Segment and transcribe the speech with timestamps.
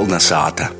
[0.00, 0.70] Kolnesāta.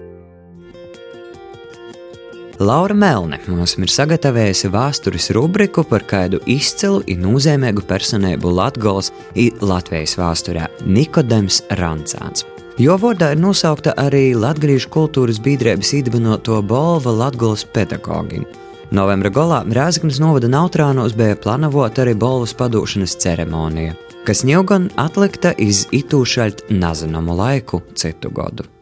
[2.59, 9.61] Laura Melne mums ir sagatavojusi vēstures rubriku par kādu izcilu un nozīmīgu personību Latvijas un
[9.73, 12.47] Latvijas vēsturē- Nikodems Rancāns.
[12.79, 18.47] Jo vārdā ir nosaukta arī Latvijas kultūras biedrības īdibinoto balva Latvijas pedagogiem.
[18.91, 23.95] Novembra galā Rēzaknis novada Nautrānos bija plānota arī balvas padūšanas ceremonija,
[24.25, 28.80] kas jau gan atlikta iz itūšaļt nezināmu laiku citu gadu.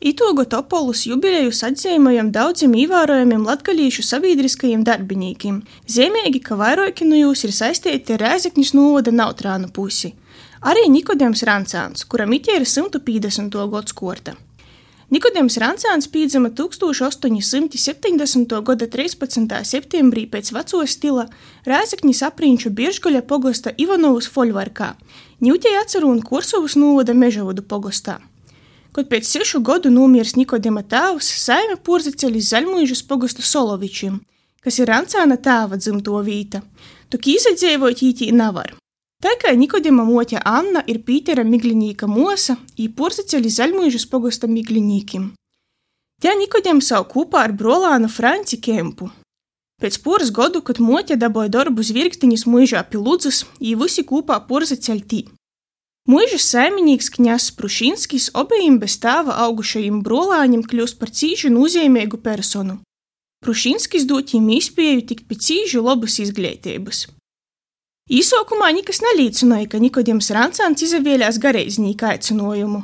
[0.00, 5.60] Itogo Topolus jubileju atzīmējam daudziem ievērojamiem latgalīšu sabiedriskajiem darbiniekiem.
[5.84, 10.16] Zīmīgi, ka vairāki no jūs ir saistīti ar Rēzekņas novada Nautrānu pusi.
[10.64, 13.52] Arī Nikodems Rancāns, kuram it ir 150.
[13.74, 14.40] gads korta.
[15.12, 18.56] Nikodems Rancāns piedzima 1870.
[18.64, 19.52] gada 13.
[19.68, 21.28] septembrī pēc veco stila
[21.68, 24.96] Rēzekņas aprīņšu Biržgaļa pogosta Ivanovas folvarkā,
[25.44, 28.29] ņūtēja atcerūnu Kursovas novada Mežavodu pogostā.
[29.00, 34.18] Kad pēc sešu gadu nomirs Nikodema tēvs, saime porzaceļ Zaļmuižas pogostu Solovičiem,
[34.60, 36.60] kas ir Ancāna tēva dzimto vīta,
[37.08, 38.74] tok izadzēvot ītī nevar.
[39.24, 45.30] Tā kā Nikodema moķa Anna ir Pītera Miglinīka mosa, ī porzaceļ Zaļmuižas pogosta Miglinīkim.
[46.20, 49.08] Tie Nikodem savu kopā ar brolānu Franci Kempu.
[49.80, 55.06] Pēc poras godu, kad moķa dabūja darbu zvirkstiņas muižā pie Ludzas, ī visi kopā porzaceļ
[55.08, 55.24] tī.
[56.10, 62.80] Mūža saimnieks Kņas Prušinskis obejiem bez tēva augušajiem brolāņiem kļūst par cīži nozīmīgu personu.
[63.44, 67.04] Prušinskis dot viņam izpēju tikt pie cīži labas izglītības.
[68.10, 72.82] Īsākumā nekas neliecināja, ka Nikodems Rancāns izvēlējās garīdznieku aicinājumu.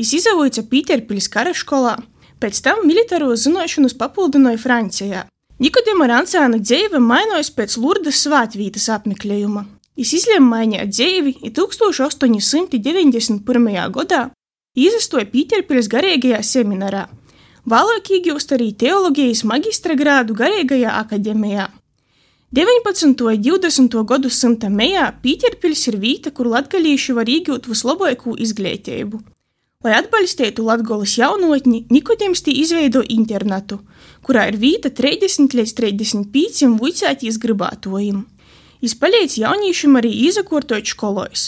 [0.00, 1.94] Viņš izavoja Pīterpils karaškolā,
[2.42, 5.22] pēc tam militāro zināšanas papildināja Francijā.
[5.62, 9.68] Nikodema Rancāna dzīve mainojas pēc Lurdas svētvītas apmeklējuma.
[9.94, 13.92] Jis izlēma mainīt dzīvi, un 1891.
[13.94, 14.22] gadā
[14.74, 17.04] izastoja Pīterpils garīgajā seminārā.
[17.70, 21.68] Vēlāk iegūst arī teoloģijas magistra grādu garīgajā akadēmijā.
[22.54, 23.06] 19.
[23.06, 23.14] un
[23.46, 24.04] 20.
[24.10, 29.22] gadu simta mejā Pīterpils ir vieta, kur latgalīši var iegūt vislabāko izglītību.
[29.84, 33.78] Lai atbalstītu Latvijas jaunotni, Nikodems tī izveido internetu,
[34.26, 38.33] kurā ir vieta 30 līdz 35 vicētīs gribētojiem.
[38.84, 41.46] Jis palīdz jauniešiem arī izakortot skolojas.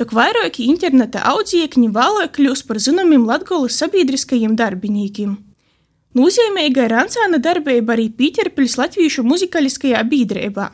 [0.00, 5.36] Tak vairāki interneta audziekņi vēlāk kļūst par zināmiem Latgolas sabiedriskajiem darbiniekiem.
[6.18, 10.64] Nozīmīga ir Ancāna darbība arī Pīterpils Latviešu muzikaliskajā biedrībā,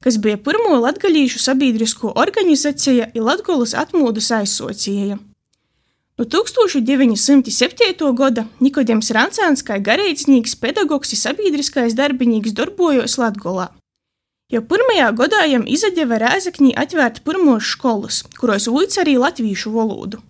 [0.00, 5.18] kas bija pirmo latgalīšu sabiedrisko organizācija ir Latgolas atmodas aizsocīja.
[6.18, 8.14] No 1907.
[8.16, 13.68] gada Nikodems Rancāns kā garīdznieks, pedagogs un sabiedriskais darbinīgs darbojos Latgolā.
[14.48, 20.22] Jau pirmajā gadā viņam izdeva Rēzakņī atvērt pirmos skolas, kuros uīts arī latviešu valodu.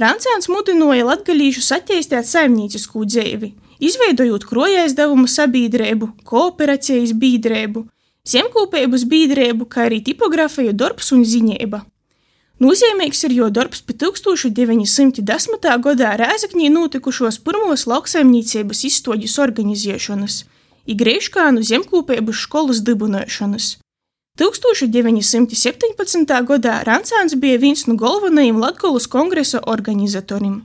[0.00, 7.82] Rancāns mudināja latgalīšus attīstīt saimniecisku dzīvi, izveidojot krojaizdevuma sabiedrību, kooperācijas biedrību,
[8.24, 11.82] zemkopības biedrību, kā arī tipogrāfija darbs un ziņība.
[12.64, 15.68] Nozīmīgs ir jo darbs pie 1910.
[15.90, 20.40] gadā Rēzakņī notikušos pirmos lauksaimniecības izstoģis organizēšanas–
[20.86, 23.76] i Greiškānu zemkopības skolas dibināšanas.
[24.40, 26.26] 1917.
[26.48, 30.62] gadā Rancāns bija viens no galvenajiem Latvijas kongresa organizatoriem.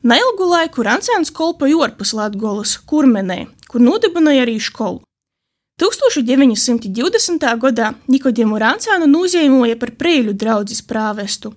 [0.00, 5.02] Neilgu laiku Rancāns kolpoja ārpus Latvijas, Kurmenē, kur nodibināja arī skolu.
[5.80, 7.44] 1920.
[7.60, 11.54] gadā Nikodēmu Rancānu nozīmoja par prēļu draudzes prāvestu.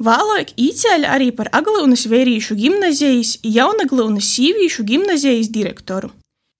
[0.00, 6.10] Vēlāk īcēļa arī par Aglaunas vērīšu gimnazijas, Jaunaglaunas sīvīšu gimnazijas direktoru.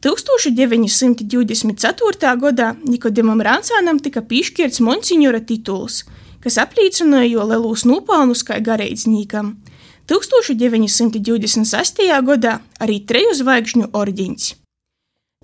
[0.04, 2.36] 1924.
[2.36, 6.04] gadā Nikodimam Rāncānam tika piešķirts monsignora tituls,
[6.44, 9.64] kas apliecināja jo lielus nopelnus kā garīdzniekam.
[10.12, 12.04] 1926.
[12.28, 14.60] gadā arī treju zvaigžņu ordeņš.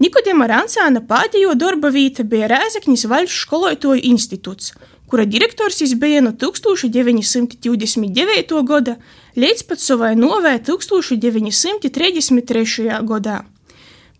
[0.04, 4.76] Nikodima Rāncāna pēdējo darba vieta bija Rēzaknis Vaļš skolotāju institūts,
[5.08, 8.60] kura direktors bija no 1929.
[8.68, 9.00] gada
[9.40, 13.00] līdz pat savai novē 1933.
[13.08, 13.40] gadā.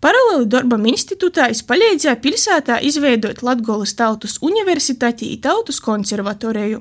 [0.00, 6.80] Paralēli darbam institūtā es palīdzēju pilsētā izveidot Latgolas tautas universitāti un tautas konservatoriju.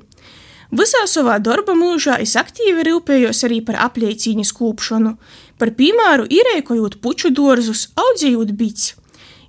[0.79, 5.15] Visā savā darba mūžā es aktīvi rūpējos arī par apliecīņas kūpšanu,
[5.59, 8.93] par piemēru īrēkojot puču dārzus, audzējot bits.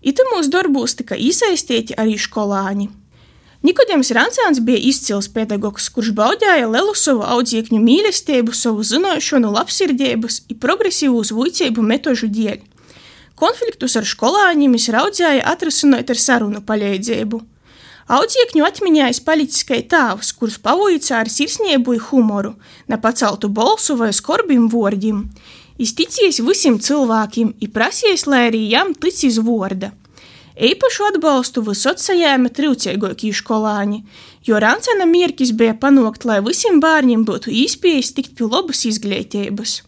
[0.03, 2.89] Itamūs darbos tika iesaistīti arī skolāņi.
[3.63, 10.59] Nikodems Rancāns bija izcils pedagogs, kurš baudīja lielu savu audziekņu mīlestību, savu zināšanu, labsirdības un
[10.65, 12.70] progresīvus vicību metožu dēļ.
[13.41, 17.41] Konfliktus ar skolāņiem es raudzēju atrisināt ar sarunu palīdzību.
[18.11, 22.53] Audziekņu atmiņā palicis kā tēvs, kurš pavoicā ar sirsniebu un humoru,
[22.91, 25.23] nepaceltu bolsu vai skorbim vārdiem.
[25.81, 29.95] Izticies visiem cilvēkiem, ir prasījis, lai arī jām tic iz vārda.
[30.61, 34.03] Īpašu atbalstu visot sajēma trūcīgākie skolāņi,
[34.45, 39.81] jo Rancena mērķis bija panākt, lai visiem bērniem būtu iespējas tikt pie labas izglītības.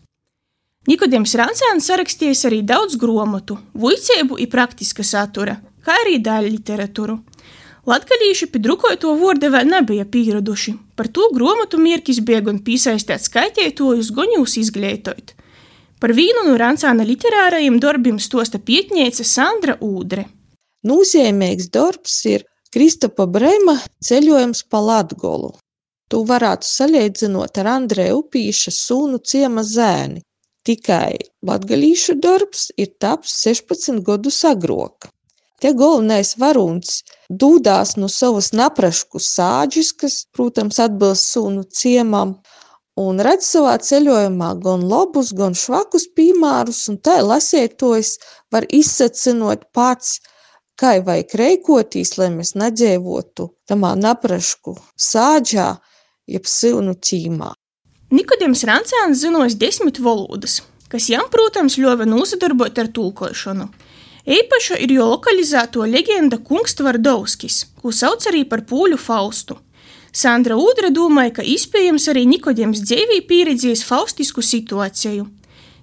[0.90, 7.20] Nikodems Rancēns sarakstījis arī daudz grāmatu, vuicību un praktiska satura, kā arī daļu literatūru.
[7.86, 14.10] Latgalīši pie drukoto vārda vēl nebija pieraduši, par to grāmatu mērķis bija gan piesaistīt skaitītājus,
[14.14, 15.34] gan jūs izglītot.
[16.02, 20.26] Par vienu no Rancāna literārajiem darbiem stosta pietniece Sandra Ūdre.
[20.86, 22.42] Nozīmīgs darbs ir
[22.74, 25.52] Kristapa Brema ceļojums pa Latgolu.
[26.10, 30.24] Tu varētu salīdzinot ar Andreja Upīša sūnu ciema zēni,
[30.68, 31.16] tikai
[31.48, 35.10] latgalīšu darbs ir taps 16 gadus agrāk.
[35.62, 37.02] Te galvenais varonis
[37.42, 42.34] dūdās no savas naprašku sāģis, kas, protams, atbilst sunu ciemam,
[42.98, 48.12] un redz savā ceļojumā gan labus, gan švakus piemērus, un tā lasētojs
[48.52, 50.18] var izsacinot pats,
[50.74, 55.70] kā vajag reikotīs, lai mēs nedzīvotu tamā naprašku sāģā,
[56.26, 57.54] jeb silnu ķīmā.
[58.12, 60.60] Nikodems Rancēns zinos desmit valodas,
[60.92, 63.70] kas jām, protams, ļāva nosadarbot ar tulkošanu–
[64.22, 69.56] Īpaša ir jo lokalizēto leģenda Kungs Tvardovskis, ko sauc arī par pūļu Faustu.
[70.14, 75.26] Sandra Udra domāja, ka iespējams arī Nikodems dzīvī pieredzējis faustisku situāciju.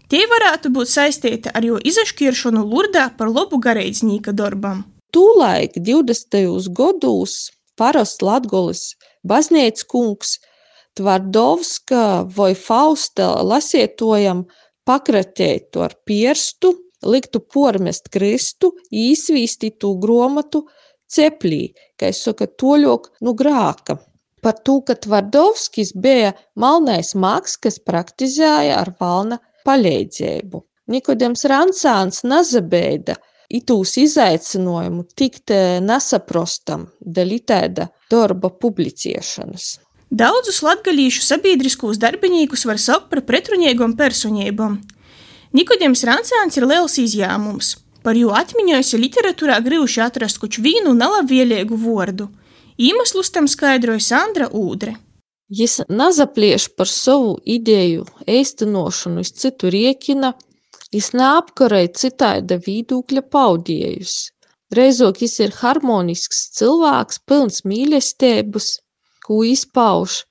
[0.10, 4.86] Tie varētu būt saistīti ar jo izašķiršanu Lurdā par labu garīdznieka darbam.
[5.12, 6.72] Tūlaik 20.
[6.72, 8.94] gados parasts Latgolis
[9.28, 10.38] baznīcas kungs
[10.98, 12.04] Tvardovska
[12.36, 14.46] vai Fausta lasietojam
[14.90, 16.74] pakratētu ar pierstu
[17.06, 20.66] liktu pormest kristu, īsvīstītu gromatu
[21.10, 24.00] ceplī, kā es saku, toļok nu grāka.
[24.44, 30.64] Par to, ka Tvardovskis bija malnais māks, kas praktizēja ar valna palīdzību.
[30.90, 33.18] Nikodems Rancāns nazabeida
[33.50, 39.68] itūs izaicinājumu tikt eh, nesaprostam dēļ itēda darba publicēšanas.
[40.10, 44.80] Daudzus latgalīšu sabiedriskos darbinīkus var saukt par pretrunīgām personībām.
[45.54, 47.76] Nikodems Rancāns ir liels izņēmums.
[48.02, 52.30] Par jo atmiņojas literatūrā grūši atrast kuču vīnu nelabvēlīgu vārdu.
[52.80, 54.96] Īmeslus tam skaidroja Sandra Ūdre.
[55.50, 60.34] Jis nazaplieš par savu ideju īstenošanu uz citu riekina,
[60.94, 64.14] jis neapkarēja citāda viedokļa paudījus.
[64.74, 68.76] Reizok jis ir harmonisks cilvēks, pilns mīlestības,
[69.30, 70.24] ko izpauž,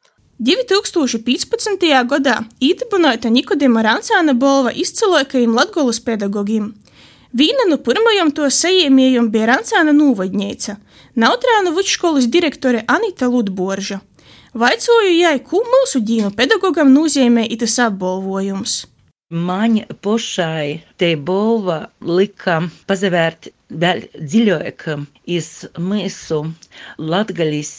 [0.43, 1.87] 2015.
[2.11, 6.73] gadā īdibināta Nikodima Rancāna balva izcilākajiem latgolas pedagogiem.
[7.39, 10.77] Vīna no pirmajiem to sajiemījumiem bija Rancāna nūvadņēca,
[11.19, 13.99] Nautrānu vidškolas direktore Anita Ludborža.
[14.59, 18.85] Vaicoju jai, ko mūsu dīnu pedagogam nozīmē itas apbalvojums.
[19.31, 24.85] Man pašai te balva lika pazavērt vēl dziļāk
[25.29, 25.49] iz
[25.79, 26.43] mūsu
[26.99, 27.73] latgaļas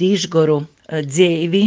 [0.00, 1.62] dižgoru dzīvi,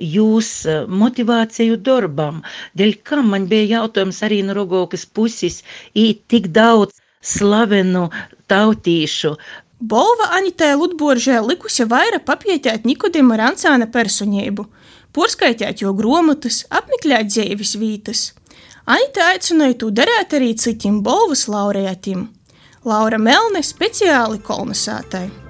[0.00, 0.50] jūs
[0.88, 2.42] motivāciju darbam,
[2.76, 5.62] dēļ kam man bija jautājums arī no Rogokas puses,
[5.94, 8.08] īt tik daudz slavenu
[8.48, 9.36] tautīšu.
[9.78, 14.64] Bolva Anitai Ludboržē likusi vaira papietēt Nikodima Rancāna personību,
[15.14, 18.24] porskaitēt jo gromatas, apmeklēt dzīves vītas.
[18.88, 22.37] Anita aicināja to darīt arī citiem bolvas laureātiem.
[22.88, 25.47] Laura Melne speciāli kolonizētāji.